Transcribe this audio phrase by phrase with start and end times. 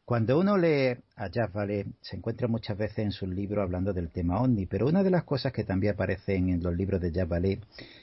[0.04, 4.10] Cuando uno lee a Jacques Vallée, se encuentra muchas veces en sus libros hablando del
[4.10, 7.30] tema OVNI, pero una de las cosas que también aparecen en los libros de Jacques
[7.30, 7.60] Vallée,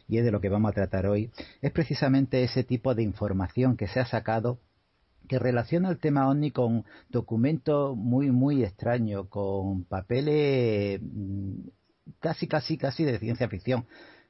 [0.08, 1.30] y es de lo que vamos a tratar hoy,
[1.61, 4.59] es precisamente ese tipo de información que se ha sacado
[5.27, 11.67] que relaciona el tema OVNI con documentos muy, muy extraños, con papeles mm,
[12.20, 13.86] casi, casi, casi de ciencia ficción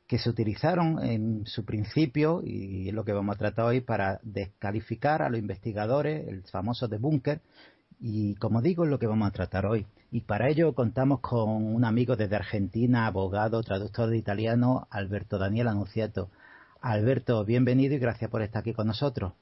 [0.10, 4.20] que se utilizaron en su principio, y es lo que vamos a tratar hoy, para
[4.24, 7.42] descalificar a los investigadores, el famoso de búnker,
[8.00, 9.86] y como digo, es lo que vamos a tratar hoy.
[10.12, 15.68] Y para ello contamos con un amigo desde Argentina, abogado, traductor de italiano, Alberto Daniel
[15.68, 16.32] Anunciato.
[16.82, 19.34] Alberto, bienvenido y gracias por estar aquí con nosotros.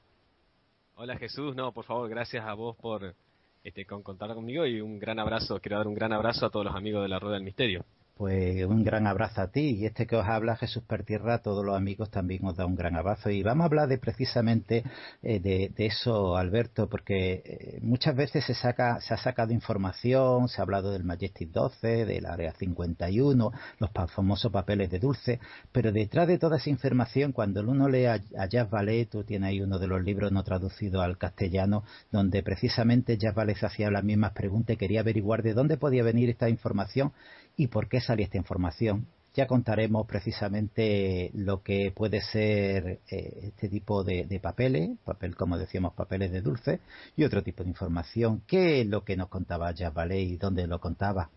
[0.96, 3.16] Hola Jesús, no, por favor, gracias a vos por
[3.63, 6.75] este, contar conmigo y un gran abrazo, quiero dar un gran abrazo a todos los
[6.75, 7.86] amigos de la Rueda del Misterio.
[8.18, 9.78] Pues un gran abrazo a ti.
[9.78, 12.76] Y este que os habla Jesús Pertierra, a todos los amigos también os da un
[12.76, 13.30] gran abrazo.
[13.30, 14.84] Y vamos a hablar de precisamente
[15.22, 20.60] eh, de, eso, Alberto, porque eh, muchas veces se saca, se ha sacado información, se
[20.60, 25.40] ha hablado del Majestic 12, del Área 51, los famosos papeles de Dulce,
[25.72, 29.50] pero detrás de toda esa información, cuando uno lee a, a Jacques Vallée, tú tienes
[29.50, 33.92] ahí uno de los libros no traducidos al castellano, donde precisamente Jacques Vallée se hacía
[33.92, 37.12] las mismas preguntas y quería averiguar de dónde podía venir esta información
[37.57, 39.07] y por qué sale esta información.
[39.34, 45.94] Ya contaremos precisamente lo que puede ser eh, este tipo de, papeles, papel como decíamos,
[45.94, 46.79] papeles de dulce,
[47.16, 48.41] y otro tipo de información.
[48.47, 51.29] ¿Qué es lo que nos contaba Vallée y dónde lo contaba?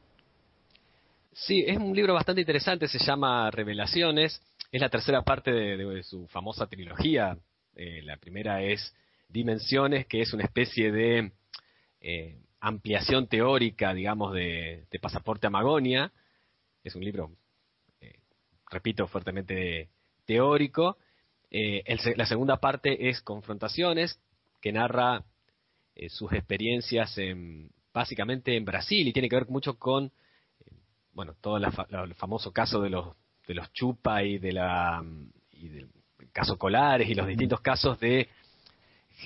[1.32, 4.40] Sí, es un libro bastante interesante, se llama Revelaciones,
[4.72, 7.36] es la tercera parte de, su famosa trilogía.
[7.76, 8.94] Eh, la primera es
[9.28, 11.32] Dimensiones, que es una especie de
[12.00, 16.12] eh, ampliación teórica, digamos, de, Pasaporte a Magonia.
[16.84, 17.32] Es un libro,
[18.00, 18.18] eh,
[18.70, 19.88] repito, fuertemente
[20.24, 20.98] teórico.
[21.50, 21.82] Eh,
[22.16, 24.20] la segunda parte es Confrontaciones,
[24.60, 25.24] que narra
[25.94, 30.12] eh, sus experiencias en, básicamente en Brasil y tiene que ver mucho con,
[31.12, 33.16] bueno, todo el famoso caso de los,
[33.46, 35.04] de los chupa y de la
[35.50, 35.90] y del
[36.32, 38.28] caso Colares y los distintos casos de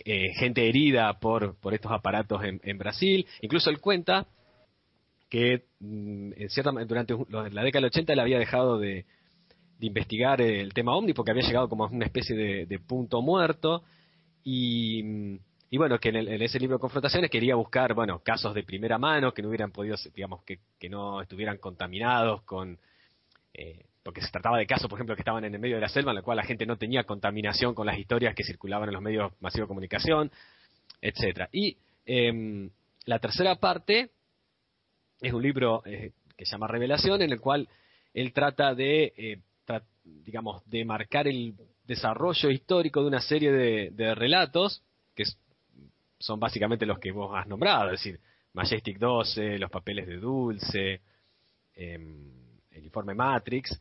[0.04, 3.26] eh, gente herida por, por estos aparatos en, Brasil.
[3.40, 4.26] Incluso él cuenta
[5.28, 9.04] que mm, en cierta, durante la década del 80 él había dejado de,
[9.80, 13.84] investigar el tema OVNI porque había llegado como a una especie de, punto muerto
[14.42, 15.38] y,
[15.70, 19.34] y bueno, que en, ese libro de confrontaciones quería buscar, bueno, casos de primera mano
[19.34, 22.78] que no hubieran podido, digamos, que, que no estuvieran contaminados con...
[23.52, 25.88] Eh, porque se trataba de casos, por ejemplo, que estaban en el medio de la
[25.88, 28.92] selva, en la cual la gente no tenía contaminación con las historias que circulaban en
[28.92, 30.30] los medios masivos de comunicación,
[31.00, 31.48] etcétera.
[31.50, 32.68] Y em,
[33.06, 34.10] la tercera parte
[35.22, 37.66] es un libro eh, que se llama Revelación, en el cual
[38.12, 39.40] él trata de, eh,
[40.04, 41.54] digamos, de marcar el
[41.86, 44.82] desarrollo histórico de una serie de, relatos,
[45.14, 45.24] que
[46.18, 48.20] son básicamente los que vos has nombrado, es decir,
[48.52, 51.00] Majestic 12, los papeles de Dulce,
[51.74, 52.30] em,
[52.70, 53.80] el informe Matrix,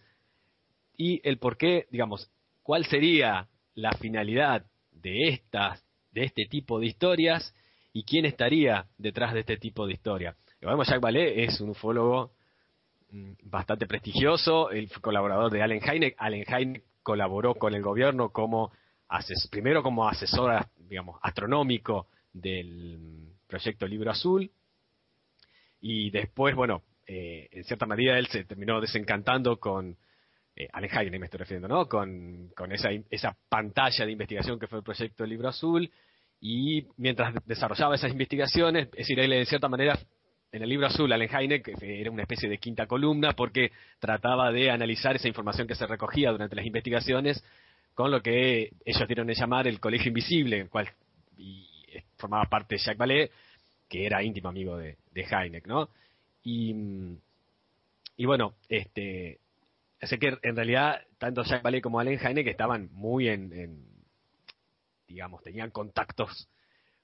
[1.03, 6.85] y el por qué, digamos, cuál sería la finalidad de estas, de este tipo de
[6.85, 7.53] historias
[7.91, 10.37] y quién estaría detrás de este tipo de historia.
[10.61, 12.31] Vemos, Jacques Vallée es un ufólogo
[13.11, 16.15] mm, bastante prestigioso, el colaborador de Allen Hynek.
[16.17, 18.71] Allen Hynek colaboró con el gobierno como
[19.51, 24.49] primero como asesor, digamos, astronómico del proyecto Libro Azul
[25.81, 29.97] y después, bueno, eh, en cierta medida él se terminó desencantando con
[30.55, 31.87] eh, Allen me estoy refiriendo, ¿no?
[31.87, 35.89] Con, esa, esa pantalla de investigación que fue el proyecto del Libro Azul
[36.39, 39.97] y mientras desarrollaba esas investigaciones, es decir, él en cierta manera
[40.51, 44.51] en el libro azul, Allen Heine, que era una especie de quinta columna, porque trataba
[44.51, 47.43] de analizar esa información que se recogía durante las investigaciones
[47.95, 50.89] con lo que ellos dieron de llamar el colegio invisible, el cual
[51.37, 51.67] y
[52.17, 53.31] formaba parte de Jacques Vallée,
[53.89, 55.89] que era íntimo amigo de, de ¿no?
[56.43, 56.75] Y,
[58.17, 59.39] y bueno, este,
[60.03, 63.85] Así que en realidad, tanto Jacques Vallée como Allen que estaban muy en,
[65.07, 66.49] digamos, tenían contactos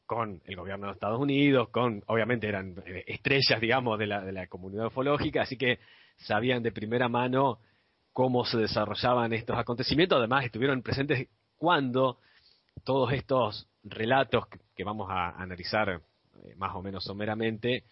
[0.06, 4.34] con el gobierno de Estados Unidos, con, obviamente eran eh, estrellas, digamos, de la, de
[4.34, 5.80] la comunidad ufológica, así que
[6.18, 7.60] sabían de primera mano
[8.12, 12.18] cómo se desarrollaban estos acontecimientos, además estuvieron presentes cuando
[12.84, 15.90] todos estos relatos que vamos a analizar
[16.44, 17.86] eh, más o menos someramente,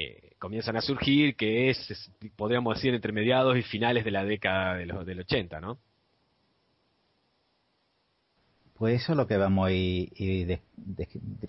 [0.00, 4.76] eh, comienzan a surgir, que es, podríamos decir, entre mediados y finales de la década
[4.76, 5.76] de los, del 80, ¿no?
[8.74, 10.60] Pues eso es lo que vamos a ir,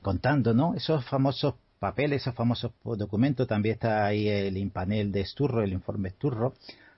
[0.01, 0.73] contando, ¿no?
[0.73, 6.09] Esos famosos papeles, esos famosos documentos, también está ahí el impanel de Sturro, el informe
[6.09, 6.55] Sturro,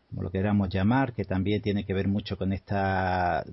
[0.10, 3.44] como lo queramos llamar, que también tiene que ver mucho con esta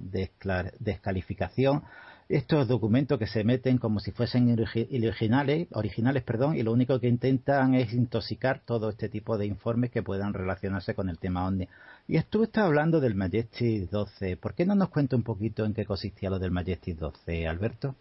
[0.78, 1.82] descalificación
[2.28, 7.08] estos documentos que se meten como si fuesen originales, originales perdón, y lo único que
[7.08, 11.68] intentan es intoxicar todo este tipo de informes que puedan relacionarse con el tema OVNI.
[12.06, 14.36] Y tú estás hablando del Majestic 12.
[14.36, 17.94] ¿Por qué no nos cuenta un poquito en qué consistía lo del Majestic 12, Alberto?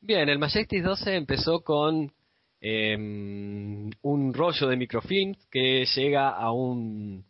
[0.00, 2.10] Bien, el Majestic 12 empezó con
[2.60, 7.24] em, un rollo de microfilm que llega a un,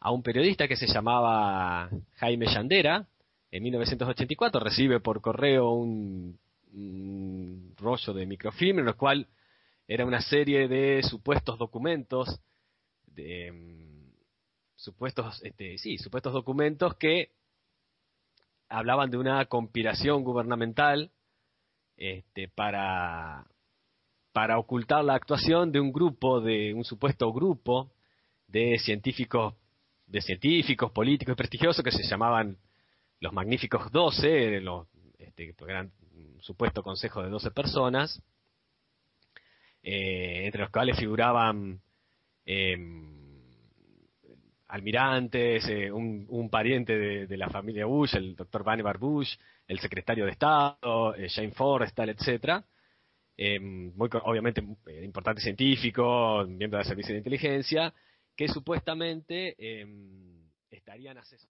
[0.00, 3.06] a un periodista que se llamaba Jaime Yandera,
[3.52, 6.38] en 1984 recibe por correo un,
[7.76, 9.26] rollo de microfilm en el cual
[9.88, 12.40] era una serie de supuestos documentos
[13.06, 14.12] de mm,
[14.76, 17.30] supuestos este, sí supuestos documentos que
[18.68, 21.10] hablaban de una conspiración gubernamental
[21.96, 23.46] este, para
[24.32, 27.90] para ocultar la actuación de un grupo de un supuesto grupo
[28.46, 29.54] de científicos
[30.06, 32.56] de científicos políticos y prestigiosos que se llamaban
[33.20, 34.86] los magníficos 12, los,
[35.18, 35.92] este, eran
[36.40, 38.22] supuesto consejo de 12 personas,
[39.82, 41.80] eh, entre los cuales figuraban
[42.44, 43.20] em,
[44.68, 50.32] almirantes, eh, un, pariente de, la familia Bush, el doctor Vannevar Bush, el secretario de
[50.32, 52.64] Estado, eh, Jane Forrestal, etcétera.
[53.36, 54.62] Em, muy, obviamente
[55.02, 57.92] importante científico, miembro del servicio de inteligencia,
[58.36, 61.59] que supuestamente em, estarían asesorando